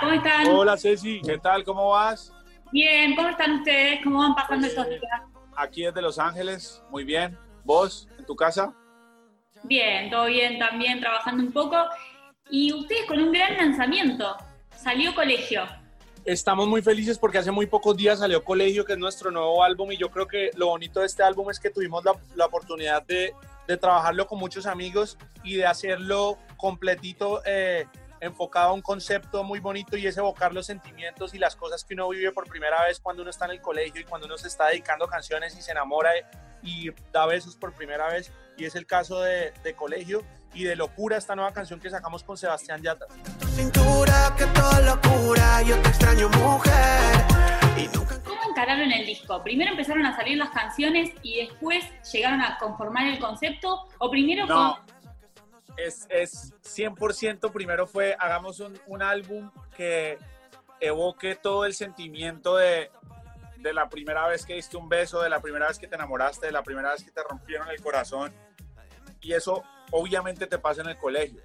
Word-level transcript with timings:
¿cómo 0.00 0.12
están? 0.12 0.46
Hola 0.48 0.76
Ceci, 0.76 1.20
¿qué 1.22 1.38
tal? 1.38 1.64
¿Cómo 1.64 1.90
vas? 1.90 2.32
Bien, 2.72 3.14
¿cómo 3.14 3.28
están 3.28 3.52
ustedes? 3.52 4.00
¿Cómo 4.02 4.18
van 4.18 4.34
pasando 4.34 4.66
estos 4.66 4.88
días? 4.88 5.00
Aquí 5.56 5.84
desde 5.84 6.02
Los 6.02 6.18
Ángeles, 6.18 6.82
muy 6.90 7.04
bien. 7.04 7.38
¿Vos, 7.64 8.08
en 8.18 8.26
tu 8.26 8.36
casa? 8.36 8.74
Bien, 9.64 10.10
todo 10.10 10.26
bien 10.26 10.58
también, 10.58 11.00
trabajando 11.00 11.42
un 11.42 11.52
poco. 11.52 11.76
Y 12.50 12.72
ustedes 12.72 13.06
con 13.06 13.20
un 13.20 13.32
gran 13.32 13.56
lanzamiento, 13.56 14.36
salió 14.76 15.14
Colegio. 15.14 15.64
Estamos 16.24 16.66
muy 16.66 16.82
felices 16.82 17.18
porque 17.18 17.38
hace 17.38 17.50
muy 17.50 17.66
pocos 17.66 17.96
días 17.96 18.18
salió 18.18 18.42
Colegio, 18.44 18.84
que 18.84 18.92
es 18.94 18.98
nuestro 18.98 19.30
nuevo 19.30 19.62
álbum, 19.62 19.92
y 19.92 19.96
yo 19.96 20.10
creo 20.10 20.26
que 20.26 20.50
lo 20.56 20.68
bonito 20.68 21.00
de 21.00 21.06
este 21.06 21.22
álbum 21.22 21.50
es 21.50 21.60
que 21.60 21.70
tuvimos 21.70 22.04
la, 22.04 22.12
la 22.34 22.46
oportunidad 22.46 23.02
de, 23.04 23.32
de, 23.66 23.76
trabajarlo 23.76 24.26
con 24.26 24.38
muchos 24.38 24.66
amigos 24.66 25.18
y 25.44 25.54
de 25.54 25.66
hacerlo 25.66 26.36
completito, 26.56 27.42
eh, 27.46 27.86
enfocado 28.26 28.70
a 28.70 28.72
un 28.72 28.82
concepto 28.82 29.42
muy 29.42 29.60
bonito 29.60 29.96
y 29.96 30.06
es 30.06 30.16
evocar 30.16 30.52
los 30.52 30.66
sentimientos 30.66 31.34
y 31.34 31.38
las 31.38 31.56
cosas 31.56 31.84
que 31.84 31.94
uno 31.94 32.08
vive 32.08 32.32
por 32.32 32.48
primera 32.48 32.84
vez 32.84 33.00
cuando 33.00 33.22
uno 33.22 33.30
está 33.30 33.46
en 33.46 33.52
el 33.52 33.60
colegio 33.60 34.00
y 34.00 34.04
cuando 34.04 34.26
uno 34.26 34.36
se 34.36 34.48
está 34.48 34.66
dedicando 34.68 35.06
canciones 35.06 35.56
y 35.56 35.62
se 35.62 35.72
enamora 35.72 36.10
y 36.62 36.90
da 37.12 37.26
besos 37.26 37.56
por 37.56 37.72
primera 37.72 38.08
vez. 38.08 38.32
Y 38.56 38.64
es 38.64 38.74
el 38.74 38.86
caso 38.86 39.20
de, 39.20 39.52
de 39.62 39.74
Colegio 39.74 40.22
y 40.54 40.64
de 40.64 40.74
Locura, 40.76 41.16
esta 41.16 41.34
nueva 41.36 41.52
canción 41.52 41.78
que 41.80 41.90
sacamos 41.90 42.22
con 42.24 42.36
Sebastián 42.36 42.82
Yatra. 42.82 43.06
cintura, 43.54 44.34
que 44.36 44.46
toda 44.46 44.80
locura, 44.80 45.62
yo 45.62 45.80
te 45.82 45.88
extraño 45.88 46.28
mujer. 46.30 46.72
Y 47.76 47.88
nunca... 47.94 48.22
¿Cómo 48.22 48.40
encararon 48.48 48.90
el 48.90 49.04
disco? 49.04 49.42
¿Primero 49.42 49.72
empezaron 49.72 50.06
a 50.06 50.16
salir 50.16 50.38
las 50.38 50.48
canciones 50.50 51.10
y 51.22 51.46
después 51.46 51.84
llegaron 52.10 52.40
a 52.40 52.56
conformar 52.58 53.06
el 53.06 53.18
concepto? 53.18 53.86
¿O 53.98 54.10
primero 54.10 54.46
No, 54.46 54.78
con... 54.86 54.95
es, 55.76 56.06
es 56.10 56.52
100% 56.62 57.52
primero 57.52 57.86
fue, 57.86 58.16
hagamos 58.18 58.60
un, 58.60 58.78
un 58.86 59.02
álbum 59.02 59.50
que 59.76 60.18
evoque 60.80 61.34
todo 61.36 61.64
el 61.64 61.74
sentimiento 61.74 62.56
de, 62.56 62.90
de 63.58 63.72
la 63.72 63.88
primera 63.88 64.26
vez 64.28 64.44
que 64.44 64.54
diste 64.54 64.76
un 64.76 64.88
beso, 64.88 65.20
de 65.22 65.28
la 65.30 65.40
primera 65.40 65.68
vez 65.68 65.78
que 65.78 65.88
te 65.88 65.94
enamoraste, 65.94 66.46
de 66.46 66.52
la 66.52 66.62
primera 66.62 66.92
vez 66.92 67.02
que 67.04 67.10
te 67.10 67.22
rompieron 67.22 67.68
el 67.68 67.80
corazón. 67.82 68.32
Y 69.20 69.32
eso 69.32 69.62
obviamente 69.90 70.46
te 70.46 70.58
pasa 70.58 70.82
en 70.82 70.88
el 70.88 70.96
colegio. 70.98 71.40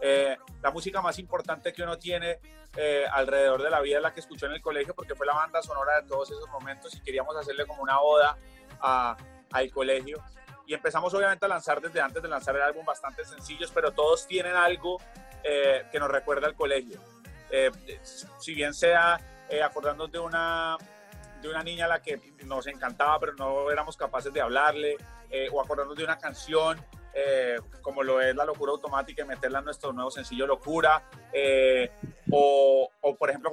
Eh, 0.00 0.36
la 0.62 0.70
música 0.70 1.02
más 1.02 1.18
importante 1.18 1.72
que 1.72 1.82
uno 1.82 1.98
tiene 1.98 2.38
eh, 2.76 3.04
alrededor 3.10 3.62
de 3.62 3.70
la 3.70 3.80
vida 3.80 3.96
es 3.96 4.02
la 4.02 4.14
que 4.14 4.20
escuchó 4.20 4.46
en 4.46 4.52
el 4.52 4.62
colegio 4.62 4.94
porque 4.94 5.14
fue 5.16 5.26
la 5.26 5.34
banda 5.34 5.60
sonora 5.62 6.00
de 6.00 6.06
todos 6.06 6.30
esos 6.30 6.48
momentos 6.50 6.94
y 6.94 7.00
queríamos 7.00 7.36
hacerle 7.36 7.66
como 7.66 7.82
una 7.82 8.00
oda 8.00 8.38
a- 8.80 9.16
al 9.52 9.70
colegio. 9.72 10.22
Y 10.68 10.74
empezamos 10.74 11.14
obviamente 11.14 11.46
a 11.46 11.48
lanzar 11.48 11.80
desde 11.80 11.98
antes 11.98 12.22
de 12.22 12.28
lanzar 12.28 12.54
el 12.54 12.60
álbum 12.60 12.84
bastante 12.84 13.24
sencillos, 13.24 13.72
pero 13.74 13.90
todos 13.90 14.26
tienen 14.26 14.54
algo 14.54 15.00
eh, 15.42 15.86
que 15.90 15.98
nos 15.98 16.10
recuerda 16.10 16.46
al 16.46 16.54
colegio. 16.54 17.00
Eh, 17.50 17.70
si 18.36 18.52
bien 18.52 18.74
sea 18.74 19.18
eh, 19.48 19.62
acordándonos 19.62 20.12
de 20.12 20.18
una, 20.18 20.76
de 21.40 21.48
una 21.48 21.62
niña 21.62 21.86
a 21.86 21.88
la 21.88 22.02
que 22.02 22.20
nos 22.44 22.66
encantaba, 22.66 23.18
pero 23.18 23.32
no 23.32 23.70
éramos 23.70 23.96
capaces 23.96 24.30
de 24.30 24.42
hablarle, 24.42 24.98
eh, 25.30 25.48
o 25.50 25.62
acordándonos 25.62 25.96
de 25.96 26.04
una 26.04 26.18
canción 26.18 26.78
eh, 27.14 27.56
como 27.82 28.02
lo 28.02 28.20
es 28.20 28.34
La 28.36 28.44
Locura 28.44 28.72
Automática 28.72 29.22
y 29.22 29.26
meterla 29.26 29.60
en 29.60 29.64
nuestro 29.64 29.92
nuevo 29.92 30.10
sencillo 30.10 30.46
Locura, 30.46 31.02
eh, 31.32 31.90
o, 32.30 32.67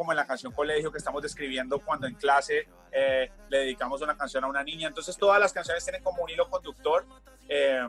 como 0.05 0.13
en 0.13 0.17
la 0.17 0.27
canción 0.27 0.53
Colegio 0.53 0.91
que 0.91 0.99
estamos 0.99 1.23
describiendo 1.23 1.79
cuando 1.79 2.05
en 2.05 2.13
clase 2.13 2.67
eh, 2.91 3.31
le 3.49 3.57
dedicamos 3.57 4.03
una 4.03 4.15
canción 4.15 4.43
a 4.43 4.47
una 4.47 4.63
niña. 4.63 4.87
Entonces 4.87 5.17
todas 5.17 5.39
las 5.39 5.51
canciones 5.51 5.83
tienen 5.83 6.03
como 6.03 6.23
un 6.23 6.29
hilo 6.29 6.47
conductor. 6.47 7.03
eh, 7.49 7.81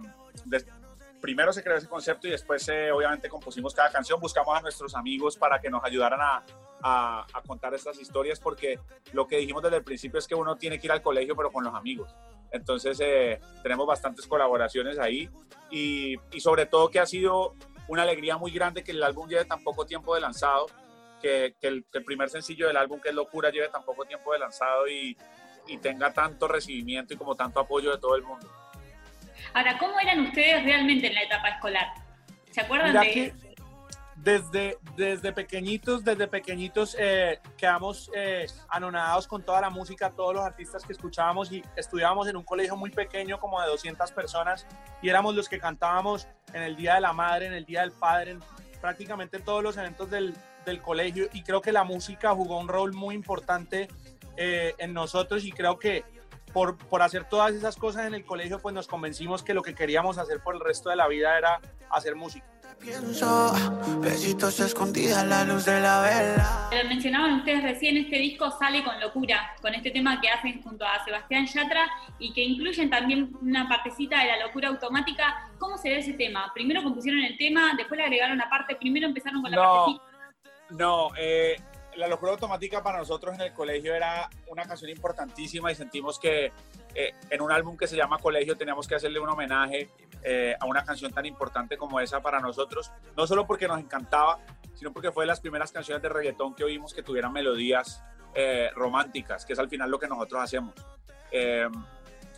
primero 1.21 1.53
se 1.53 1.63
creó 1.63 1.77
ese 1.77 1.89
concepto 1.89 2.27
y 2.27 2.31
después 2.31 2.67
eh, 2.69 2.91
obviamente 2.91 3.29
compusimos 3.29 3.75
cada 3.75 3.91
canción, 3.91 4.19
buscamos 4.19 4.57
a 4.57 4.63
nuestros 4.63 4.95
amigos 4.95 5.37
para 5.37 5.61
que 5.61 5.69
nos 5.69 5.85
ayudaran 5.85 6.21
a 6.23 6.45
contar 7.47 7.75
estas 7.75 7.99
historias 8.01 8.39
porque 8.39 8.79
lo 9.13 9.27
que 9.27 9.39
dijimos 9.39 9.63
desde 9.63 9.79
el 9.79 9.85
principio 9.85 10.19
es 10.19 10.27
que 10.27 10.37
uno 10.37 10.57
tiene 10.57 10.79
que 10.79 10.87
ir 10.87 10.93
al 10.93 11.03
colegio 11.03 11.37
pero 11.37 11.53
con 11.53 11.65
los 11.65 11.75
amigos. 11.75 12.15
Entonces 12.51 12.99
eh, 13.01 13.41
tenemos 13.63 13.87
bastantes 13.87 14.27
colaboraciones 14.27 14.99
ahí 14.99 15.29
y, 15.71 16.17
y 16.33 16.41
sobre 16.41 16.65
todo 16.65 16.89
que 16.89 16.99
ha 16.99 17.07
sido 17.07 17.55
una 17.89 18.03
alegría 18.03 18.37
muy 18.37 18.51
grande 18.51 18.83
que 18.83 18.93
el 18.93 19.03
álbum 19.03 19.29
lleve 19.29 19.45
tan 19.45 19.63
poco 19.63 19.85
tiempo 19.87 20.15
de 20.15 20.21
lanzado, 20.21 20.67
que, 21.21 21.55
que 21.61 21.69
el, 21.69 21.85
que 21.91 21.99
el 21.99 22.05
primer 22.05 22.31
sencillo 22.31 22.67
del 22.67 22.77
álbum 22.77 23.01
que 23.01 23.11
es 23.11 23.15
Locura 23.15 23.51
lleve 23.51 23.69
tan 23.69 23.85
poco 23.85 24.05
tiempo 24.05 24.33
de 24.33 24.39
lanzado 24.39 24.89
y, 24.89 25.17
y 25.67 25.79
tenga 25.79 26.13
tanto 26.13 26.49
recibimiento 26.49 27.15
y 27.15 27.17
como 27.17 27.35
tanto 27.35 27.61
apoyo 27.61 27.93
de 27.93 27.99
todo 27.99 28.17
el 28.17 28.23
mundo. 28.23 28.47
Ahora, 29.55 29.79
¿cómo 29.79 29.99
eran 30.01 30.21
ustedes 30.21 30.65
realmente 30.65 31.07
en 31.09 31.15
la 31.15 31.23
etapa 31.23 31.49
escolar? 31.49 31.87
¿Se 32.51 32.61
acuerdan 32.61 32.89
Mira 32.89 33.01
de 33.01 33.11
que 33.13 33.35
desde, 34.17 34.79
desde 34.97 35.33
pequeñitos, 35.33 36.03
desde 36.03 36.27
pequeñitos 36.27 36.97
eh, 36.99 37.39
quedamos 37.57 38.11
eh, 38.15 38.47
anonadados 38.69 39.29
con 39.29 39.43
toda 39.43 39.61
la 39.61 39.71
música, 39.71 40.11
todos 40.11 40.35
los 40.35 40.45
artistas 40.45 40.85
que 40.85 40.93
escuchábamos 40.93 41.53
y 41.53 41.63
estudiábamos 41.77 42.27
en 42.27 42.37
un 42.37 42.43
colegio 42.43 42.77
muy 42.77 42.91
pequeño, 42.91 43.39
como 43.39 43.61
de 43.61 43.69
200 43.69 44.11
personas, 44.13 44.67
y 45.03 45.11
éramos 45.11 45.35
los 45.35 45.49
que 45.49 45.59
cantábamos 45.59 46.27
en 46.55 46.63
el 46.63 46.77
Día 46.77 46.95
de 46.95 47.03
la 47.03 47.13
Madre, 47.13 47.47
en 47.47 47.53
el 47.53 47.67
Día 47.67 47.83
del 47.83 47.93
Padre, 47.93 48.33
en 48.33 48.41
prácticamente 48.81 49.39
todos 49.39 49.63
los 49.63 49.77
eventos 49.77 50.11
del, 50.11 50.35
del 50.67 50.83
colegio, 50.83 51.29
y 51.33 51.43
creo 51.43 51.63
que 51.63 51.73
la 51.73 51.85
música 51.85 52.35
jugó 52.35 52.59
un 52.59 52.69
rol 52.69 52.93
muy 52.93 53.15
importante 53.15 53.89
eh, 54.37 54.75
en 54.79 54.93
nosotros 54.93 55.45
y 55.45 55.53
creo 55.53 55.79
que 55.79 56.05
por, 56.53 56.77
por 56.77 57.03
hacer 57.03 57.25
todas 57.29 57.55
esas 57.55 57.77
cosas 57.77 58.07
en 58.07 58.15
el 58.15 58.25
colegio, 58.25 58.59
pues 58.61 58.75
nos 58.75 58.87
convencimos 58.87 59.43
que 59.43 59.55
lo 59.55 59.63
que 59.63 59.75
queríamos 59.75 60.19
hacer 60.19 60.41
por 60.41 60.55
el 60.55 60.61
resto 60.61 60.91
de 60.91 60.97
la 60.97 61.09
vida 61.09 61.37
era 61.39 61.61
hacer 61.91 62.17
música. 62.17 62.47
Pienso, 62.79 63.55
besitos 64.01 64.61
escondidas 64.61 65.27
la 65.27 65.45
luz 65.45 65.65
de 65.65 65.81
la 65.81 66.03
vela. 66.03 66.69
Lo 66.71 66.89
mencionaban 66.89 67.35
ustedes 67.35 67.63
recién, 67.63 67.97
este 67.97 68.17
disco 68.19 68.51
sale 68.59 68.85
con 68.85 69.01
locura, 69.01 69.55
con 69.63 69.75
este 69.75 69.91
tema 69.91 70.21
que 70.21 70.29
hacen 70.29 70.63
junto 70.63 70.85
a 70.85 71.03
Sebastián 71.05 71.47
Yatra 71.47 71.89
y 72.19 72.33
que 72.35 72.45
incluyen 72.45 72.91
también 72.91 73.35
una 73.41 73.67
partecita 73.67 74.21
de 74.21 74.27
la 74.27 74.47
locura 74.47 74.69
automática. 74.69 75.49
¿Cómo 75.59 75.79
se 75.79 75.89
ve 75.89 76.01
ese 76.01 76.13
tema? 76.13 76.53
Primero 76.55 76.83
compusieron 76.83 77.23
el 77.23 77.37
tema, 77.39 77.73
después 77.77 77.97
le 77.99 78.05
agregaron 78.05 78.41
aparte, 78.43 78.77
primero 78.77 79.07
empezaron 79.07 79.41
con 79.41 79.51
la 79.51 79.57
No, 79.57 79.63
partecita. 79.63 80.16
No, 80.71 81.11
eh, 81.17 81.57
la 81.97 82.09
locura 82.09 82.33
automática 82.33 82.83
para 82.83 82.99
nosotros 82.99 83.35
en 83.35 83.41
el 83.41 83.53
colegio 83.53 83.95
era 83.95 84.29
una 84.49 84.65
canción 84.65 84.91
importantísima 84.91 85.73
y 85.73 85.75
sentimos 85.75 86.19
que 86.19 86.53
eh, 86.95 87.15
en 87.31 87.43
un 87.43 87.51
álbum 87.51 87.77
que 87.77 87.87
se 87.87 87.97
llama 87.97 88.19
Colegio 88.19 88.57
teníamos 88.57 88.87
que 88.87 88.95
hacerle 88.95 89.19
un 89.19 89.29
homenaje 89.29 89.91
eh, 90.23 90.55
a 90.59 90.67
una 90.67 90.85
canción 90.85 91.13
tan 91.13 91.27
importante 91.27 91.77
como 91.77 92.01
esa 92.01 92.21
para 92.21 92.41
nosotros, 92.41 92.93
no 93.17 93.27
solo 93.27 93.47
porque 93.47 93.69
nos 93.69 93.79
encantaba, 93.79 94.39
sino 94.75 94.93
porque 94.93 95.11
fue 95.11 95.25
de 95.25 95.29
las 95.29 95.41
primeras 95.41 95.73
canciones 95.73 96.03
de 96.03 96.09
reggaetón 96.09 96.55
que 96.55 96.65
oímos 96.65 96.95
que 96.95 97.03
tuvieran 97.03 97.33
melodías 97.33 98.03
eh, 98.35 98.71
románticas, 98.75 99.47
que 99.47 99.55
es 99.55 99.59
al 99.59 99.69
final 99.69 99.91
lo 99.91 99.99
que 99.99 100.09
nosotros 100.09 100.43
hacemos. 100.43 100.75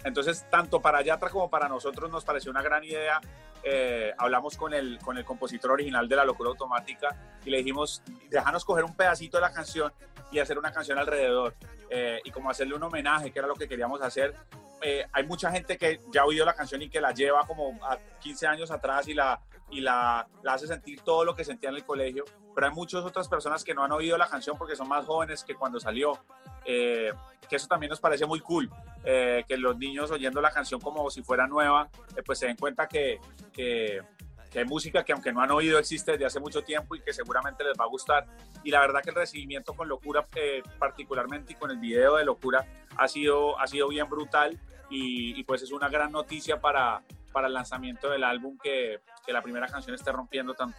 Entonces, 0.04 0.46
tanto 0.50 0.80
para 0.80 1.02
Yatra 1.02 1.30
como 1.30 1.50
para 1.50 1.68
nosotros 1.68 2.10
nos 2.10 2.24
pareció 2.24 2.50
una 2.50 2.62
gran 2.62 2.84
idea. 2.84 3.20
Eh, 3.62 4.12
hablamos 4.16 4.56
con 4.56 4.72
el, 4.72 4.98
con 5.00 5.18
el 5.18 5.24
compositor 5.24 5.72
original 5.72 6.08
de 6.08 6.16
La 6.16 6.24
Locura 6.24 6.50
Automática 6.50 7.16
y 7.44 7.50
le 7.50 7.58
dijimos, 7.58 8.02
déjanos 8.30 8.64
coger 8.64 8.84
un 8.84 8.94
pedacito 8.94 9.36
de 9.38 9.42
la 9.42 9.52
canción 9.52 9.92
y 10.30 10.38
hacer 10.38 10.58
una 10.58 10.72
canción 10.72 10.98
alrededor. 10.98 11.54
Eh, 11.90 12.20
y 12.24 12.30
como 12.30 12.50
hacerle 12.50 12.74
un 12.74 12.82
homenaje, 12.82 13.30
que 13.32 13.38
era 13.38 13.48
lo 13.48 13.54
que 13.54 13.68
queríamos 13.68 14.00
hacer. 14.02 14.34
Eh, 14.82 15.04
hay 15.12 15.26
mucha 15.26 15.50
gente 15.50 15.76
que 15.76 16.00
ya 16.12 16.22
ha 16.22 16.24
oído 16.24 16.44
la 16.44 16.54
canción 16.54 16.82
y 16.82 16.88
que 16.88 17.00
la 17.00 17.12
lleva 17.12 17.46
como 17.46 17.78
a 17.84 17.98
15 18.20 18.46
años 18.46 18.70
atrás 18.70 19.08
y 19.08 19.14
la, 19.14 19.40
y 19.70 19.80
la, 19.80 20.26
la 20.42 20.54
hace 20.54 20.66
sentir 20.66 21.00
todo 21.02 21.24
lo 21.24 21.34
que 21.34 21.44
sentía 21.44 21.70
en 21.70 21.76
el 21.76 21.84
colegio, 21.84 22.24
pero 22.54 22.66
hay 22.66 22.74
muchas 22.74 23.04
otras 23.04 23.28
personas 23.28 23.62
que 23.62 23.74
no 23.74 23.84
han 23.84 23.92
oído 23.92 24.16
la 24.18 24.28
canción 24.28 24.56
porque 24.56 24.76
son 24.76 24.88
más 24.88 25.04
jóvenes 25.06 25.44
que 25.44 25.54
cuando 25.54 25.78
salió, 25.78 26.18
eh, 26.64 27.12
que 27.48 27.56
eso 27.56 27.66
también 27.66 27.90
nos 27.90 28.00
parece 28.00 28.26
muy 28.26 28.40
cool, 28.40 28.70
eh, 29.04 29.44
que 29.46 29.56
los 29.56 29.78
niños 29.78 30.10
oyendo 30.10 30.40
la 30.40 30.50
canción 30.50 30.80
como 30.80 31.08
si 31.10 31.22
fuera 31.22 31.46
nueva, 31.46 31.88
eh, 32.16 32.22
pues 32.24 32.38
se 32.38 32.46
den 32.46 32.56
cuenta 32.56 32.88
que, 32.88 33.20
que, 33.52 34.02
que 34.50 34.60
hay 34.60 34.64
música 34.64 35.04
que 35.04 35.12
aunque 35.12 35.32
no 35.32 35.40
han 35.40 35.50
oído 35.50 35.78
existe 35.78 36.12
desde 36.12 36.26
hace 36.26 36.40
mucho 36.40 36.62
tiempo 36.62 36.96
y 36.96 37.00
que 37.00 37.12
seguramente 37.12 37.64
les 37.64 37.78
va 37.78 37.84
a 37.84 37.88
gustar. 37.88 38.26
Y 38.64 38.70
la 38.70 38.80
verdad 38.80 39.02
que 39.02 39.10
el 39.10 39.16
recibimiento 39.16 39.74
con 39.74 39.88
Locura, 39.88 40.26
eh, 40.34 40.62
particularmente 40.78 41.52
y 41.52 41.56
con 41.56 41.70
el 41.70 41.78
video 41.78 42.16
de 42.16 42.24
Locura, 42.24 42.66
ha 42.96 43.08
sido, 43.08 43.58
ha 43.58 43.66
sido 43.66 43.88
bien 43.88 44.08
brutal 44.08 44.58
y, 44.90 45.38
y 45.38 45.44
pues 45.44 45.62
es 45.62 45.72
una 45.72 45.88
gran 45.88 46.12
noticia 46.12 46.60
para, 46.60 47.02
para 47.32 47.46
el 47.46 47.54
lanzamiento 47.54 48.10
del 48.10 48.24
álbum 48.24 48.58
que, 48.58 49.00
que 49.24 49.32
la 49.32 49.42
primera 49.42 49.66
canción 49.66 49.94
esté 49.94 50.10
rompiendo 50.12 50.54
tanto. 50.54 50.78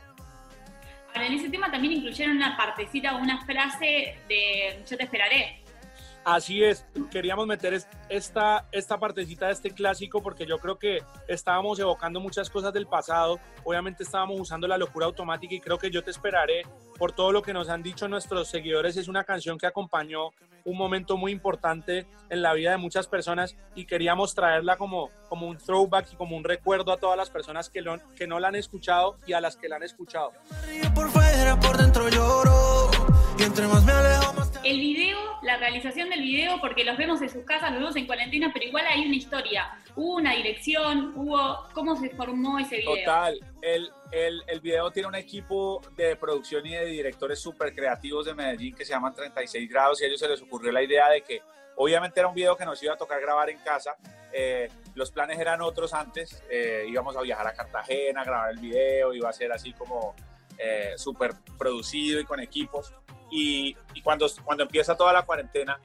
Ahora, 1.13 1.25
en 1.25 1.33
ese 1.33 1.49
tema 1.49 1.71
también 1.71 1.93
incluyeron 1.93 2.37
una 2.37 2.55
partecita 2.55 3.15
una 3.15 3.43
frase 3.45 4.19
de 4.27 4.83
Yo 4.87 4.97
te 4.97 5.03
esperaré. 5.03 5.58
Así 6.35 6.63
es, 6.63 6.85
queríamos 7.11 7.47
meter 7.47 7.73
es- 7.73 7.87
esta, 8.07 8.67
esta 8.71 8.99
partecita 8.99 9.47
de 9.47 9.53
este 9.53 9.71
clásico 9.71 10.21
porque 10.21 10.45
yo 10.45 10.59
creo 10.59 10.77
que 10.77 10.99
estábamos 11.27 11.79
evocando 11.79 12.19
muchas 12.19 12.49
cosas 12.49 12.71
del 12.71 12.85
pasado, 12.85 13.39
obviamente 13.63 14.03
estábamos 14.03 14.39
usando 14.39 14.67
la 14.67 14.77
locura 14.77 15.07
automática 15.07 15.55
y 15.55 15.59
creo 15.59 15.79
que 15.79 15.89
yo 15.89 16.03
te 16.03 16.11
esperaré 16.11 16.61
por 16.97 17.13
todo 17.13 17.31
lo 17.31 17.41
que 17.41 17.51
nos 17.53 17.69
han 17.69 17.81
dicho 17.81 18.07
nuestros 18.07 18.47
seguidores, 18.47 18.95
es 18.97 19.07
una 19.07 19.23
canción 19.23 19.57
que 19.57 19.65
acompañó 19.65 20.29
un 20.65 20.77
momento 20.77 21.17
muy 21.17 21.31
importante 21.31 22.05
en 22.29 22.41
la 22.43 22.53
vida 22.53 22.71
de 22.71 22.77
muchas 22.77 23.07
personas 23.07 23.55
y 23.73 23.85
queríamos 23.85 24.35
traerla 24.35 24.77
como, 24.77 25.09
como 25.29 25.47
un 25.47 25.57
throwback 25.57 26.13
y 26.13 26.15
como 26.15 26.37
un 26.37 26.43
recuerdo 26.43 26.91
a 26.91 26.97
todas 26.97 27.17
las 27.17 27.29
personas 27.31 27.69
que, 27.69 27.81
lo- 27.81 27.97
que 28.15 28.27
no 28.27 28.39
la 28.39 28.49
han 28.49 28.55
escuchado 28.55 29.17
y 29.25 29.33
a 29.33 29.41
las 29.41 29.55
que 29.55 29.67
la 29.67 29.77
han 29.77 29.83
escuchado. 29.83 30.31
Por 30.93 31.09
fuera, 31.09 31.59
por 31.59 31.75
dentro 31.77 32.07
lloro. 32.09 32.91
Y 33.39 33.43
entre 33.43 33.67
más 33.67 33.83
me 33.83 33.93
alejo. 33.93 34.38
El 34.61 34.77
video, 34.77 35.17
la 35.41 35.55
realización 35.57 36.09
del 36.09 36.21
video, 36.21 36.59
porque 36.59 36.83
los 36.83 36.97
vemos 36.97 37.21
en 37.21 37.29
sus 37.29 37.45
casas, 37.45 37.71
los 37.71 37.79
vemos 37.79 37.95
en 37.95 38.05
cuarentena, 38.05 38.51
pero 38.53 38.65
igual 38.65 38.85
hay 38.87 39.05
una 39.05 39.15
historia. 39.15 39.71
Hubo 39.95 40.15
una 40.17 40.33
dirección, 40.35 41.13
hubo. 41.15 41.65
¿Cómo 41.73 41.95
se 41.95 42.09
formó 42.09 42.59
ese 42.59 42.77
video? 42.77 42.95
Total, 43.05 43.39
el, 43.61 43.89
el, 44.11 44.43
el 44.47 44.59
video 44.59 44.91
tiene 44.91 45.07
un 45.07 45.15
equipo 45.15 45.81
de 45.95 46.17
producción 46.17 46.65
y 46.65 46.71
de 46.71 46.85
directores 46.87 47.39
súper 47.39 47.73
creativos 47.73 48.25
de 48.25 48.33
Medellín 48.33 48.75
que 48.75 48.83
se 48.83 48.91
llaman 48.91 49.13
36 49.13 49.69
grados 49.69 50.01
y 50.01 50.03
a 50.03 50.07
ellos 50.07 50.19
se 50.19 50.27
les 50.27 50.41
ocurrió 50.41 50.73
la 50.73 50.83
idea 50.83 51.09
de 51.09 51.21
que 51.21 51.41
obviamente 51.77 52.19
era 52.19 52.27
un 52.27 52.35
video 52.35 52.57
que 52.57 52.65
nos 52.65 52.83
iba 52.83 52.93
a 52.93 52.97
tocar 52.97 53.21
grabar 53.21 53.49
en 53.49 53.59
casa. 53.59 53.95
eh, 54.33 54.67
los 54.93 55.09
planes 55.11 55.39
eran 55.39 55.61
otros 55.61 55.93
antes, 55.93 56.43
eh, 56.49 56.85
íbamos 56.87 57.15
a 57.15 57.21
viajar 57.21 57.47
a 57.47 57.53
Cartagena, 57.53 58.21
a 58.21 58.25
grabar 58.25 58.51
el 58.51 58.59
video, 58.59 59.13
iba 59.13 59.29
a 59.29 59.33
ser 59.33 59.53
así 59.53 59.71
como 59.71 60.13
eh, 60.57 60.93
súper 60.97 61.31
producido 61.57 62.19
y 62.19 62.25
con 62.25 62.41
equipos. 62.41 62.93
Y, 63.31 63.75
y 63.93 64.01
cuando, 64.01 64.27
cuando 64.43 64.63
empieza 64.63 64.95
toda 64.95 65.13
la 65.13 65.23
cuarentena, 65.23 65.79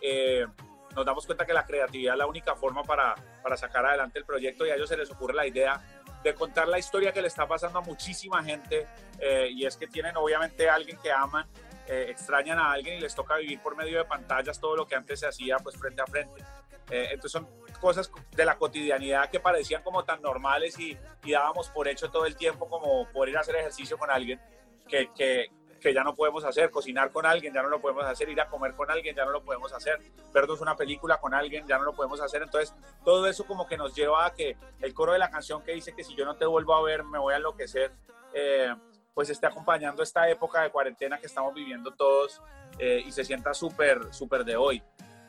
eh, 0.00 0.46
nos 0.94 1.06
damos 1.06 1.26
cuenta 1.26 1.46
que 1.46 1.52
la 1.52 1.64
creatividad 1.64 2.14
es 2.14 2.18
la 2.18 2.26
única 2.26 2.54
forma 2.54 2.82
para, 2.82 3.14
para 3.42 3.56
sacar 3.56 3.86
adelante 3.86 4.18
el 4.18 4.24
proyecto 4.24 4.66
y 4.66 4.70
a 4.70 4.74
ellos 4.74 4.88
se 4.88 4.96
les 4.96 5.10
ocurre 5.10 5.34
la 5.34 5.46
idea 5.46 5.80
de 6.22 6.34
contar 6.34 6.68
la 6.68 6.78
historia 6.78 7.12
que 7.12 7.20
le 7.20 7.28
está 7.28 7.46
pasando 7.46 7.78
a 7.78 7.82
muchísima 7.82 8.42
gente 8.44 8.86
eh, 9.18 9.48
y 9.50 9.66
es 9.66 9.76
que 9.76 9.86
tienen 9.86 10.16
obviamente 10.16 10.68
a 10.68 10.74
alguien 10.74 10.98
que 11.02 11.10
aman, 11.10 11.46
eh, 11.88 12.06
extrañan 12.08 12.58
a 12.58 12.72
alguien 12.72 12.98
y 12.98 13.00
les 13.00 13.14
toca 13.14 13.36
vivir 13.36 13.60
por 13.60 13.76
medio 13.76 13.98
de 13.98 14.04
pantallas 14.04 14.60
todo 14.60 14.76
lo 14.76 14.86
que 14.86 14.94
antes 14.94 15.20
se 15.20 15.26
hacía 15.26 15.58
pues 15.58 15.76
frente 15.76 16.02
a 16.02 16.06
frente. 16.06 16.42
Eh, 16.90 17.08
entonces 17.12 17.32
son 17.32 17.48
cosas 17.80 18.10
de 18.30 18.44
la 18.44 18.56
cotidianidad 18.56 19.30
que 19.30 19.40
parecían 19.40 19.82
como 19.82 20.04
tan 20.04 20.20
normales 20.22 20.78
y, 20.78 20.96
y 21.24 21.32
dábamos 21.32 21.70
por 21.70 21.88
hecho 21.88 22.10
todo 22.10 22.26
el 22.26 22.36
tiempo 22.36 22.68
como 22.68 23.08
poder 23.08 23.30
ir 23.30 23.36
a 23.38 23.40
hacer 23.40 23.56
ejercicio 23.56 23.98
con 23.98 24.10
alguien 24.10 24.40
que, 24.88 25.10
que, 25.16 25.50
que 25.82 25.92
ya 25.92 26.02
no 26.04 26.14
podemos 26.14 26.44
hacer, 26.44 26.70
cocinar 26.70 27.10
con 27.10 27.26
alguien 27.26 27.52
ya 27.52 27.62
no 27.62 27.68
lo 27.68 27.80
podemos 27.80 28.04
hacer, 28.04 28.28
ir 28.28 28.40
a 28.40 28.48
comer 28.48 28.74
con 28.74 28.90
alguien 28.90 29.14
ya 29.14 29.24
no 29.24 29.32
lo 29.32 29.42
podemos 29.42 29.72
hacer, 29.72 30.00
vernos 30.32 30.60
una 30.60 30.76
película 30.76 31.18
con 31.18 31.34
alguien 31.34 31.66
ya 31.66 31.76
no 31.76 31.84
lo 31.84 31.92
podemos 31.92 32.20
hacer. 32.20 32.42
Entonces, 32.42 32.74
todo 33.04 33.26
eso 33.26 33.44
como 33.44 33.66
que 33.66 33.76
nos 33.76 33.94
lleva 33.94 34.24
a 34.24 34.32
que 34.32 34.56
el 34.80 34.94
coro 34.94 35.12
de 35.12 35.18
la 35.18 35.30
canción 35.30 35.62
que 35.62 35.72
dice 35.72 35.94
que 35.94 36.04
si 36.04 36.14
yo 36.14 36.24
no 36.24 36.36
te 36.36 36.46
vuelvo 36.46 36.74
a 36.74 36.82
ver 36.82 37.04
me 37.04 37.18
voy 37.18 37.34
a 37.34 37.36
enloquecer, 37.36 37.92
eh, 38.32 38.74
pues 39.12 39.28
esté 39.28 39.46
acompañando 39.46 40.02
esta 40.02 40.28
época 40.30 40.62
de 40.62 40.70
cuarentena 40.70 41.18
que 41.18 41.26
estamos 41.26 41.52
viviendo 41.52 41.90
todos 41.90 42.40
eh, 42.78 43.02
y 43.04 43.12
se 43.12 43.24
sienta 43.24 43.52
súper, 43.52 44.14
súper 44.14 44.44
de 44.44 44.56
hoy. 44.56 44.82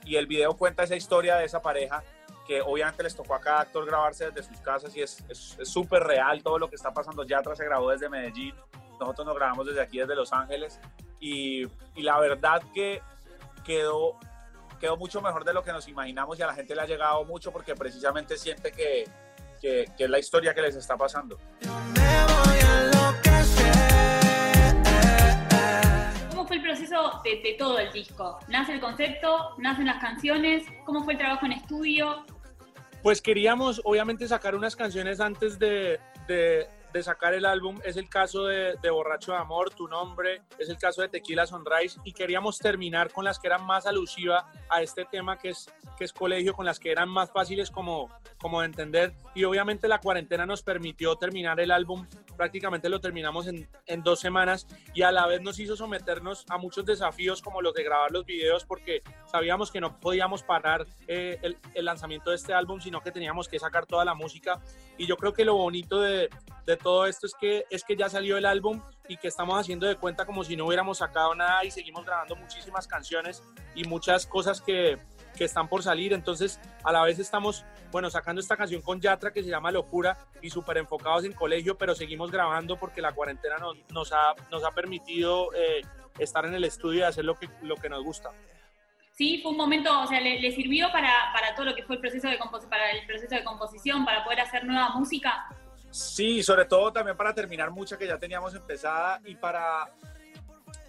Y 0.06 0.16
el 0.16 0.28
video 0.28 0.56
cuenta 0.56 0.84
esa 0.84 0.96
historia 0.96 1.36
de 1.36 1.46
esa 1.46 1.62
pareja 1.62 2.04
que 2.48 2.62
obviamente 2.62 3.04
les 3.04 3.16
tocó 3.16 3.36
a 3.36 3.40
cada 3.40 3.62
actor 3.62 3.86
grabarse 3.86 4.30
desde 4.30 4.44
sus 4.44 4.60
casas 4.60 4.96
y 4.96 5.02
es 5.02 5.24
súper 5.64 6.04
real 6.04 6.44
todo 6.44 6.60
lo 6.60 6.70
que 6.70 6.76
está 6.76 6.94
pasando. 6.94 7.24
Yatra 7.24 7.56
se 7.56 7.64
grabó 7.64 7.90
desde 7.90 8.10
Medellín, 8.10 8.54
nosotros 9.04 9.28
nos 9.28 9.36
grabamos 9.36 9.66
desde 9.68 9.82
aquí, 9.82 10.00
desde 10.00 10.16
Los 10.16 10.34
Ángeles, 10.34 10.80
y, 11.20 11.64
y 11.96 12.02
la 12.02 12.20
verdad 12.20 12.62
que 12.74 13.02
quedó, 13.64 14.18
quedó 14.80 14.98
mucho 14.98 15.22
mejor 15.22 15.46
de 15.46 15.54
lo 15.54 15.64
que 15.64 15.72
nos 15.72 15.88
imaginamos 15.88 16.38
y 16.38 16.42
a 16.42 16.48
la 16.48 16.54
gente 16.54 16.76
le 16.76 16.82
ha 16.82 16.86
llegado 16.86 17.24
mucho 17.26 17.52
porque 17.52 17.76
precisamente 17.76 18.38
siente 18.38 18.72
que, 18.72 19.08
que, 19.62 19.90
que 19.98 20.04
es 20.04 20.10
la 20.10 20.20
historia 20.20 20.54
que 20.54 20.62
les 20.62 20.76
está 20.76 20.98
pasando. 20.98 21.38
Me 21.62 22.26
voy 22.26 22.60
a 22.60 22.82
enloquecer. 22.84 23.74
¿Cómo 26.30 26.46
fue 26.48 26.58
el 26.58 26.62
proceso 26.64 27.22
de, 27.24 27.42
de 27.42 27.56
todo 27.58 27.80
el 27.80 27.92
disco? 27.94 28.40
¿Nace 28.50 28.74
el 28.74 28.82
concepto? 28.82 29.56
¿Nacen 29.60 29.86
las 29.86 30.02
canciones? 30.02 30.64
¿Cómo 30.86 31.04
fue 31.04 31.14
el 31.14 31.20
trabajo 31.20 31.46
en 31.46 31.54
estudio? 31.54 32.26
Pues 33.02 33.22
queríamos 33.22 33.82
obviamente 33.86 34.28
sacar 34.28 34.56
unas 34.56 34.76
canciones 34.76 35.20
antes 35.20 35.60
de, 35.60 36.00
de- 36.28 36.70
de 36.94 37.04
sacar 37.04 37.34
el 37.34 37.46
álbum. 37.46 37.80
Es 37.84 37.98
el 37.98 38.08
caso 38.08 38.46
de, 38.46 38.76
de 38.82 38.90
Borracho 38.90 39.34
de 39.34 39.40
Amor, 39.40 39.72
Tu 39.72 39.88
Nombre, 39.88 40.44
es 40.58 40.70
el 40.70 40.78
caso 40.78 41.02
de 41.02 41.10
Tequila 41.10 41.46
Sunrise 41.46 42.00
y 42.04 42.14
queríamos 42.14 42.60
terminar 42.60 43.12
con 43.12 43.26
las 43.26 43.40
que 43.40 43.48
eran 43.48 43.66
más 43.66 43.86
alusivas 43.86 44.46
a 44.70 44.82
este 44.82 45.06
tema 45.06 45.38
que 45.38 45.50
es, 45.50 45.70
que 45.98 46.06
es 46.06 46.14
colegio, 46.14 46.54
con 46.54 46.66
las 46.66 46.80
que 46.80 46.92
eran 46.92 47.10
más 47.10 47.32
fáciles 47.32 47.72
como, 47.72 48.10
como 48.38 48.62
de 48.62 48.68
entender. 48.68 49.14
Y 49.36 49.44
obviamente 49.44 49.88
la 49.88 50.00
cuarentena 50.00 50.46
nos 50.46 50.62
permitió 50.62 51.16
terminar 51.16 51.60
el 51.60 51.72
álbum, 51.72 52.08
prácticamente 52.36 52.90
lo 52.90 53.00
terminamos 53.00 53.48
en, 53.48 53.70
en 53.86 54.04
dos 54.04 54.20
semanas 54.20 54.68
y 54.94 55.02
a 55.04 55.12
la 55.12 55.28
vez 55.28 55.42
nos 55.42 55.60
hizo 55.60 55.76
someternos 55.76 56.46
a 56.50 56.58
muchos 56.58 56.86
desafíos 56.86 57.42
como 57.42 57.62
los 57.62 57.74
de 57.74 57.84
grabar 57.84 58.12
los 58.12 58.26
videos 58.26 58.66
porque 58.66 59.02
sabíamos 59.26 59.72
que 59.72 59.82
no 59.82 60.00
podíamos 60.00 60.44
parar 60.44 60.86
eh, 61.08 61.40
el, 61.42 61.58
el 61.74 61.86
lanzamiento 61.86 62.30
de 62.30 62.36
este 62.36 62.54
álbum, 62.54 62.80
sino 62.80 63.02
que 63.02 63.12
teníamos 63.12 63.48
que 63.48 63.60
sacar 63.60 63.86
toda 63.86 64.06
la 64.06 64.14
música. 64.14 64.62
Y 64.98 65.06
yo 65.06 65.18
creo 65.18 65.34
que 65.34 65.46
lo 65.46 65.56
bonito 65.56 66.02
de, 66.02 66.30
de 66.66 66.78
todo 66.78 67.06
esto 67.06 67.26
es 67.28 67.34
que, 67.40 67.66
es 67.70 67.84
que 67.84 67.96
ya 67.96 68.10
salió 68.10 68.38
el 68.38 68.46
álbum 68.46 68.82
y 69.08 69.18
que 69.18 69.28
estamos 69.28 69.60
haciendo 69.60 69.88
de 69.88 69.96
cuenta 69.96 70.26
como 70.26 70.44
si 70.44 70.56
no 70.56 70.66
hubiéramos 70.66 71.00
sacado 71.00 71.36
nada 71.36 71.64
y 71.66 71.72
seguimos 71.72 72.06
grabando 72.06 72.36
muchísimas 72.36 72.88
canciones 72.88 73.44
y 73.76 73.84
muchas 73.86 74.26
cosas 74.26 74.62
que, 74.62 74.98
que 75.38 75.44
están 75.46 75.68
por 75.68 75.84
salir. 75.84 76.14
Entonces, 76.14 76.60
a 76.84 76.92
la 76.92 77.04
vez 77.04 77.20
estamos, 77.20 77.66
bueno, 77.92 78.10
sacando 78.10 78.40
esta 78.42 78.56
canción 78.58 78.82
con 78.82 79.00
Yatra 79.02 79.32
que 79.32 79.44
se 79.44 79.50
llama 79.50 79.72
Locura 79.72 80.18
y 80.42 80.50
súper 80.50 80.78
enfocados 80.78 81.24
en 81.26 81.34
colegio, 81.34 81.78
pero 81.78 81.96
seguimos 81.96 82.32
grabando 82.32 82.78
porque 82.78 83.02
la 83.02 83.12
cuarentena 83.14 83.58
nos, 83.58 83.78
nos, 83.92 84.12
ha, 84.14 84.34
nos 84.52 84.64
ha 84.64 84.72
permitido 84.72 85.54
eh, 85.54 85.82
estar 86.20 86.46
en 86.46 86.54
el 86.54 86.64
estudio 86.64 87.00
y 87.00 87.04
hacer 87.04 87.26
lo 87.26 87.36
que, 87.36 87.50
lo 87.62 87.76
que 87.76 87.90
nos 87.90 88.04
gusta. 88.04 88.32
Sí, 89.16 89.40
fue 89.44 89.52
un 89.52 89.58
momento, 89.58 90.02
o 90.02 90.08
sea, 90.08 90.20
le, 90.20 90.40
le 90.40 90.52
sirvió 90.52 90.92
para, 90.92 91.12
para 91.34 91.54
todo 91.54 91.68
lo 91.68 91.76
que 91.76 91.84
fue 91.84 91.96
el 91.98 92.02
proceso 92.02 92.28
de 92.28 92.40
compos- 92.40 92.68
para 92.68 92.90
el 92.92 93.06
proceso 93.06 93.36
de 93.36 93.44
composición, 93.44 94.04
para 94.06 94.24
poder 94.24 94.40
hacer 94.40 94.66
nueva 94.66 94.90
música. 94.90 95.46
Sí, 95.92 96.42
sobre 96.42 96.66
todo 96.66 96.92
también 96.92 97.16
para 97.16 97.32
terminar 97.36 97.70
mucha 97.70 97.96
que 97.96 98.08
ya 98.08 98.18
teníamos 98.18 98.56
empezada 98.56 99.22
y 99.26 99.36
para, 99.36 99.94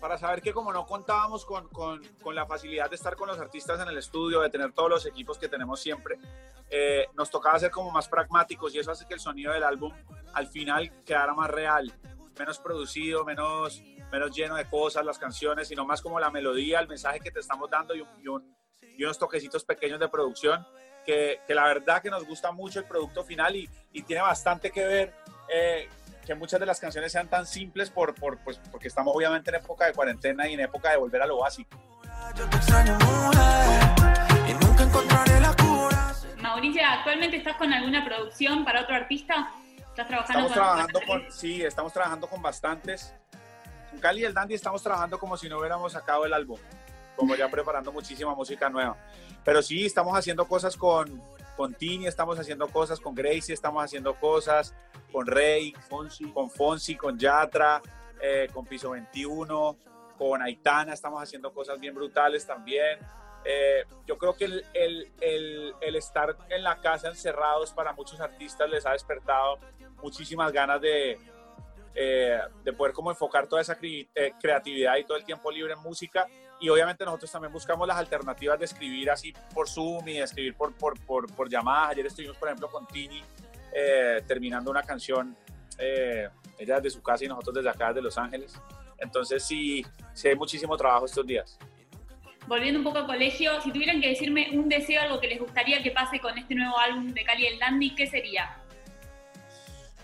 para 0.05 0.19
saber 0.19 0.43
que 0.43 0.53
como 0.53 0.71
no 0.71 0.85
contábamos 0.85 1.47
con, 1.47 1.67
con, 1.71 1.99
con 2.23 2.35
la 2.35 2.45
facilidad 2.45 2.91
de 2.91 2.97
estar 2.97 3.17
con 3.17 3.27
los 3.27 3.39
artistas 3.39 3.81
en 3.81 3.89
el 3.89 3.97
estudio, 3.97 4.43
de 4.43 4.51
tener 4.51 4.71
todos 4.73 4.91
los 4.91 5.07
equipos 5.07 5.39
que 5.39 5.49
tenemos 5.49 5.81
siempre, 5.81 6.19
eh, 6.69 7.07
nos 7.15 7.31
tocaba 7.31 7.59
ser 7.59 7.71
como 7.71 7.91
más 7.91 8.07
pragmáticos 8.07 8.75
y 8.75 8.81
eso 8.81 8.91
hace 8.91 9.07
que 9.07 9.15
el 9.15 9.21
sonido 9.21 9.55
del 9.55 9.63
álbum 9.65 9.95
al 10.35 10.47
final 10.47 10.93
quedara 11.07 11.33
más 11.33 11.49
real, 11.51 11.91
menos 12.39 12.59
producido, 12.59 13.25
menos, 13.25 13.83
menos 14.13 14.37
lleno 14.37 14.57
de 14.57 14.69
cosas, 14.69 15.07
las 15.07 15.19
canciones, 15.19 15.69
sino 15.69 15.87
más 15.87 16.03
como 16.03 16.21
la 16.21 16.31
melodía, 16.31 16.81
el 16.81 16.89
mensaje 16.89 17.19
que 17.21 17.31
te 17.31 17.41
estamos 17.41 17.71
dando 17.71 17.95
y, 17.95 18.03
un- 18.03 18.09
y 18.23 18.29
un- 18.29 18.55
y 18.99 19.05
unos 19.05 19.19
toquecitos 19.19 19.65
pequeños 19.65 19.99
de 20.01 20.09
producción 20.11 20.67
que, 21.07 21.41
que 21.47 21.55
la 21.55 21.65
verdad 21.65 22.03
que 22.03 22.11
nos 22.11 22.27
gusta 22.27 22.53
mucho 22.53 22.79
el 22.79 22.85
producto 22.85 23.25
final 23.25 23.57
y, 23.57 23.71
y 23.91 24.03
tiene 24.03 24.21
bastante 24.21 24.71
que 24.71 24.85
ver 24.85 25.15
eh, 25.49 25.89
que 26.25 26.35
muchas 26.35 26.59
de 26.59 26.67
las 26.67 26.81
canciones 26.81 27.13
sean 27.13 27.29
tan 27.29 27.47
simples 27.47 27.91
por, 27.91 28.15
por, 28.15 28.39
pues, 28.39 28.61
porque 28.71 28.89
estamos 28.89 29.15
obviamente 29.15 29.51
en 29.51 29.57
época 29.57 29.87
de 29.87 29.93
cuarentena 29.93 30.49
y 30.49 30.55
en 30.55 30.61
época 30.61 30.91
de 30.91 30.97
volver 30.97 31.23
a 31.23 31.27
lo 31.27 31.39
básico. 31.39 31.79
Mauricia, 36.41 36.93
¿actualmente 36.93 37.37
estás 37.37 37.57
con 37.57 37.73
alguna 37.73 38.05
producción 38.05 38.65
para 38.65 38.83
otro 38.83 38.95
artista? 38.95 39.51
¿Estás 39.79 40.09
trabajando 40.09 40.47
Estamos 40.47 40.53
con 40.53 40.55
trabajando 40.55 41.01
con, 41.07 41.33
sí, 41.33 41.63
estamos 41.63 41.93
trabajando 41.93 42.27
con 42.27 42.43
bastantes. 42.43 43.15
Con 43.91 44.01
Cali 44.01 44.23
y 44.23 44.25
el 44.25 44.35
Dandy 44.35 44.55
estamos 44.55 44.83
trabajando 44.83 45.19
como 45.19 45.37
si 45.37 45.49
no 45.49 45.59
hubiéramos 45.59 45.93
sacado 45.93 46.25
el 46.27 46.33
álbum, 46.33 46.59
como 47.17 47.37
ya 47.37 47.49
preparando 47.49 47.93
muchísima 47.93 48.35
música 48.35 48.69
nueva. 48.69 48.97
Pero 49.45 49.63
sí, 49.63 49.87
estamos 49.87 50.17
haciendo 50.17 50.47
cosas 50.49 50.77
con, 50.77 51.23
con 51.57 51.75
Tini, 51.75 52.07
estamos 52.07 52.39
haciendo 52.39 52.69
cosas 52.69 53.01
con 53.01 53.15
Gracie, 53.15 53.55
estamos 53.55 53.85
haciendo 53.85 54.19
cosas 54.19 54.75
con 55.13 55.27
Rey, 55.27 55.73
Fonsi, 55.89 56.31
con 56.33 56.51
Fonsi, 56.51 56.97
con 56.97 57.19
Yatra, 57.19 57.81
eh, 58.21 58.49
con 58.53 58.67
Piso 58.67 58.91
21, 58.91 59.77
con 60.19 60.43
Aitana, 60.43 60.93
estamos 60.93 61.23
haciendo 61.23 61.53
cosas 61.53 61.79
bien 61.79 61.95
brutales 61.95 62.47
también. 62.47 62.99
Eh, 63.45 63.85
yo 64.07 64.17
creo 64.17 64.35
que 64.35 64.47
el, 64.47 64.65
el, 64.73 65.13
el, 65.21 65.75
el 65.81 65.97
estar 65.97 66.37
en 66.49 66.63
la 66.63 66.81
casa 66.81 67.09
encerrados 67.09 67.73
para 67.73 67.93
muchos 67.93 68.21
artistas 68.21 68.69
les 68.71 68.87
ha 68.87 68.93
despertado 68.93 69.59
muchísimas 70.03 70.51
ganas 70.51 70.81
de, 70.81 71.19
eh, 71.95 72.39
de 72.63 72.73
poder 72.73 72.93
como 72.93 73.11
enfocar 73.11 73.47
toda 73.47 73.63
esa 73.63 73.79
cre- 73.79 74.09
eh, 74.15 74.33
creatividad 74.41 74.97
y 74.97 75.05
todo 75.05 75.17
el 75.17 75.25
tiempo 75.25 75.51
libre 75.51 75.75
en 75.75 75.81
música. 75.81 76.27
Y 76.61 76.69
obviamente 76.69 77.05
nosotros 77.05 77.31
también 77.31 77.53
buscamos 77.53 77.87
las 77.87 77.97
alternativas 77.97 78.59
de 78.59 78.65
escribir 78.65 79.11
así 79.11 79.33
por 79.53 79.69
Zoom 79.69 80.09
y 80.09 80.15
de 80.15 80.23
escribir 80.23 80.55
por, 80.55 80.75
por, 80.75 80.99
por, 81.01 81.33
por 81.35 81.49
llamadas. 81.49 81.91
Ayer 81.91 82.07
estuvimos, 82.07 82.37
por 82.37 82.49
ejemplo, 82.49 82.71
con 82.71 82.87
Tini 82.87 83.23
eh, 83.73 84.23
terminando 84.27 84.71
una 84.71 84.83
canción, 84.83 85.37
eh, 85.79 86.29
ella 86.59 86.77
desde 86.77 86.91
su 86.91 87.03
casa 87.03 87.25
y 87.25 87.29
nosotros 87.29 87.57
desde 87.57 87.69
acá, 87.69 87.89
desde 87.89 88.03
Los 88.03 88.17
Ángeles. 88.17 88.55
Entonces 88.99 89.43
sí, 89.45 89.85
sí 90.15 90.29
hay 90.29 90.37
muchísimo 90.37 90.77
trabajo 90.77 91.07
estos 91.07 91.27
días. 91.27 91.59
Volviendo 92.47 92.79
un 92.79 92.85
poco 92.85 92.99
al 92.99 93.07
colegio, 93.07 93.61
si 93.63 93.73
tuvieran 93.73 94.01
que 94.01 94.09
decirme 94.11 94.51
un 94.53 94.69
deseo, 94.69 95.01
algo 95.03 95.19
que 95.21 95.29
les 95.29 95.41
gustaría 95.41 95.83
que 95.83 95.91
pase 95.91 96.21
con 96.21 96.37
este 96.39 96.55
nuevo 96.55 96.79
álbum 96.79 97.09
de 97.13 97.25
Cali 97.25 97.47
el 97.47 97.59
Dandy, 97.59 97.95
¿qué 97.95 98.07
sería? 98.07 98.59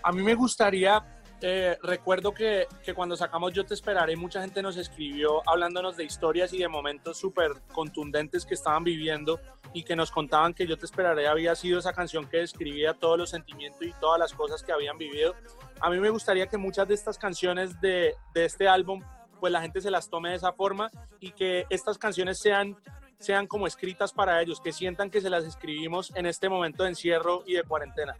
A 0.03 0.11
mí 0.11 0.23
me 0.23 0.33
gustaría, 0.33 1.01
eh, 1.41 1.77
recuerdo 1.81 2.33
que, 2.33 2.67
que 2.83 2.93
cuando 2.93 3.17
sacamos 3.17 3.53
Yo 3.53 3.65
Te 3.65 3.73
Esperaré, 3.73 4.15
mucha 4.15 4.41
gente 4.41 4.61
nos 4.61 4.77
escribió 4.77 5.41
hablándonos 5.49 5.97
de 5.97 6.03
historias 6.03 6.53
y 6.53 6.59
de 6.59 6.67
momentos 6.67 7.17
súper 7.17 7.51
contundentes 7.73 8.45
que 8.45 8.53
estaban 8.53 8.83
viviendo 8.83 9.39
y 9.73 9.83
que 9.83 9.95
nos 9.95 10.11
contaban 10.11 10.53
que 10.53 10.67
Yo 10.67 10.77
Te 10.77 10.85
Esperaré 10.85 11.27
había 11.27 11.55
sido 11.55 11.79
esa 11.79 11.93
canción 11.93 12.27
que 12.27 12.37
describía 12.37 12.93
todos 12.93 13.17
los 13.17 13.29
sentimientos 13.29 13.81
y 13.81 13.93
todas 13.99 14.19
las 14.19 14.33
cosas 14.33 14.63
que 14.63 14.71
habían 14.71 14.97
vivido. 14.97 15.35
A 15.79 15.89
mí 15.89 15.99
me 15.99 16.09
gustaría 16.09 16.47
que 16.47 16.57
muchas 16.57 16.87
de 16.87 16.93
estas 16.93 17.17
canciones 17.17 17.79
de, 17.81 18.15
de 18.33 18.45
este 18.45 18.67
álbum 18.67 19.01
pues 19.39 19.51
la 19.51 19.61
gente 19.61 19.81
se 19.81 19.89
las 19.89 20.09
tome 20.09 20.29
de 20.29 20.35
esa 20.35 20.53
forma 20.53 20.91
y 21.19 21.31
que 21.31 21.65
estas 21.69 21.97
canciones 21.97 22.37
sean 22.39 22.77
sean 23.21 23.47
como 23.47 23.67
escritas 23.67 24.11
para 24.13 24.41
ellos, 24.41 24.59
que 24.59 24.71
sientan 24.71 25.09
que 25.09 25.21
se 25.21 25.29
las 25.29 25.45
escribimos 25.45 26.11
en 26.15 26.25
este 26.25 26.49
momento 26.49 26.83
de 26.83 26.89
encierro 26.89 27.43
y 27.45 27.53
de 27.53 27.63
cuarentena. 27.63 28.15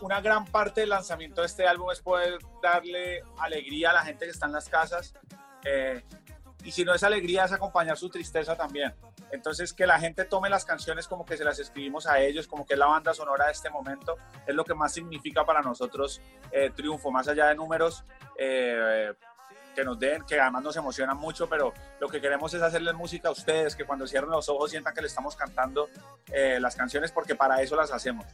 Una 0.00 0.20
gran 0.20 0.44
parte 0.44 0.82
del 0.82 0.90
lanzamiento 0.90 1.40
de 1.40 1.46
este 1.46 1.66
álbum 1.66 1.90
es 1.90 2.00
poder 2.00 2.38
darle 2.62 3.22
alegría 3.38 3.90
a 3.90 3.94
la 3.94 4.02
gente 4.02 4.26
que 4.26 4.30
está 4.30 4.46
en 4.46 4.52
las 4.52 4.68
casas. 4.68 5.14
Eh, 5.64 6.04
y 6.64 6.72
si 6.72 6.84
no 6.84 6.94
es 6.94 7.02
alegría, 7.02 7.44
es 7.44 7.52
acompañar 7.52 7.96
su 7.96 8.10
tristeza 8.10 8.56
también. 8.56 8.94
Entonces, 9.30 9.72
que 9.72 9.86
la 9.86 9.98
gente 9.98 10.24
tome 10.24 10.50
las 10.50 10.64
canciones 10.64 11.08
como 11.08 11.24
que 11.24 11.36
se 11.36 11.44
las 11.44 11.58
escribimos 11.58 12.06
a 12.06 12.20
ellos, 12.20 12.46
como 12.46 12.66
que 12.66 12.74
es 12.74 12.78
la 12.78 12.86
banda 12.86 13.14
sonora 13.14 13.46
de 13.46 13.52
este 13.52 13.70
momento, 13.70 14.16
es 14.46 14.54
lo 14.54 14.64
que 14.64 14.74
más 14.74 14.92
significa 14.92 15.44
para 15.44 15.62
nosotros 15.62 16.20
eh, 16.50 16.70
Triunfo, 16.74 17.10
más 17.10 17.28
allá 17.28 17.46
de 17.46 17.54
números. 17.54 18.04
Eh, 18.38 19.12
que 19.76 19.84
nos 19.84 19.98
den, 19.98 20.24
que 20.24 20.40
además 20.40 20.62
nos 20.62 20.76
emocionan 20.76 21.18
mucho, 21.18 21.48
pero 21.48 21.74
lo 22.00 22.08
que 22.08 22.20
queremos 22.20 22.52
es 22.54 22.62
hacerles 22.62 22.94
música 22.94 23.28
a 23.28 23.32
ustedes, 23.32 23.76
que 23.76 23.84
cuando 23.84 24.06
cierren 24.06 24.30
los 24.30 24.48
ojos 24.48 24.70
sientan 24.70 24.94
que 24.94 25.02
le 25.02 25.06
estamos 25.06 25.36
cantando 25.36 25.88
eh, 26.32 26.58
las 26.58 26.74
canciones, 26.74 27.12
porque 27.12 27.34
para 27.34 27.60
eso 27.60 27.76
las 27.76 27.92
hacemos. 27.92 28.24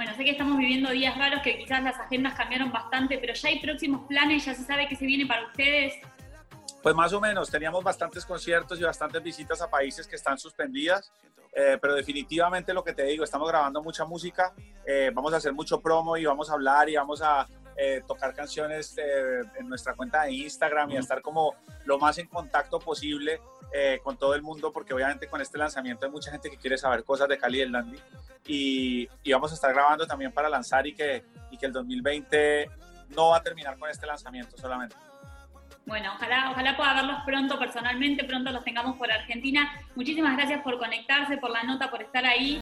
Bueno, 0.00 0.14
sé 0.14 0.24
que 0.24 0.30
estamos 0.30 0.56
viviendo 0.56 0.88
días 0.92 1.14
raros, 1.18 1.42
que 1.42 1.58
quizás 1.58 1.82
las 1.82 2.00
agendas 2.00 2.32
cambiaron 2.32 2.72
bastante, 2.72 3.18
pero 3.18 3.34
ya 3.34 3.50
hay 3.50 3.60
próximos 3.60 4.06
planes, 4.08 4.46
ya 4.46 4.54
se 4.54 4.64
sabe 4.64 4.88
que 4.88 4.96
se 4.96 5.04
viene 5.04 5.26
para 5.26 5.46
ustedes. 5.46 5.92
Pues 6.82 6.94
más 6.94 7.12
o 7.12 7.20
menos, 7.20 7.50
teníamos 7.50 7.84
bastantes 7.84 8.24
conciertos 8.24 8.80
y 8.80 8.82
bastantes 8.82 9.22
visitas 9.22 9.60
a 9.60 9.68
países 9.68 10.06
que 10.06 10.16
están 10.16 10.38
suspendidas, 10.38 11.12
eh, 11.52 11.76
pero 11.82 11.94
definitivamente 11.94 12.72
lo 12.72 12.82
que 12.82 12.94
te 12.94 13.04
digo, 13.04 13.24
estamos 13.24 13.46
grabando 13.46 13.82
mucha 13.82 14.06
música, 14.06 14.54
eh, 14.86 15.10
vamos 15.12 15.34
a 15.34 15.36
hacer 15.36 15.52
mucho 15.52 15.82
promo 15.82 16.16
y 16.16 16.24
vamos 16.24 16.48
a 16.48 16.54
hablar 16.54 16.88
y 16.88 16.96
vamos 16.96 17.20
a 17.20 17.46
eh, 17.76 18.00
tocar 18.08 18.32
canciones 18.32 18.96
en 18.96 19.68
nuestra 19.68 19.92
cuenta 19.92 20.22
de 20.22 20.32
Instagram 20.32 20.92
y 20.92 20.96
a 20.96 21.00
estar 21.00 21.20
como 21.20 21.56
lo 21.84 21.98
más 21.98 22.16
en 22.16 22.26
contacto 22.26 22.78
posible 22.78 23.38
con 24.02 24.16
todo 24.16 24.34
el 24.34 24.40
mundo, 24.40 24.72
porque 24.72 24.94
obviamente 24.94 25.28
con 25.28 25.42
este 25.42 25.58
lanzamiento 25.58 26.06
hay 26.06 26.10
mucha 26.10 26.30
gente 26.30 26.48
que 26.48 26.56
quiere 26.56 26.78
saber 26.78 27.04
cosas 27.04 27.28
de 27.28 27.36
Cali 27.36 27.58
y 27.58 27.60
el 27.60 27.70
Dandy 27.70 27.98
y, 28.52 29.08
vamos 29.32 29.52
a 29.52 29.54
estar 29.54 29.72
grabando 29.72 30.06
también 30.06 30.32
para 30.32 30.48
lanzar 30.48 30.86
y 30.86 30.92
que, 30.92 31.24
y 31.52 31.56
que 31.56 31.66
el 31.66 31.72
2020 31.72 32.68
no 33.10 33.28
va 33.28 33.36
a 33.36 33.42
terminar 33.42 33.78
con 33.78 33.88
este 33.88 34.06
lanzamiento 34.06 34.56
solamente. 34.56 34.96
Bueno, 35.86 36.12
ojalá, 36.14 36.50
ojalá 36.50 36.76
pueda 36.76 36.94
verlos 36.94 37.16
pronto 37.24 37.58
personalmente, 37.58 38.24
pronto 38.24 38.50
los 38.50 38.64
tengamos 38.64 38.96
por 38.96 39.10
Argentina. 39.10 39.72
Muchísimas 39.94 40.36
gracias 40.36 40.62
por 40.62 40.78
conectarse, 40.78 41.36
por 41.38 41.50
la 41.50 41.62
nota, 41.62 41.90
por 41.90 42.02
estar 42.02 42.24
ahí. 42.26 42.58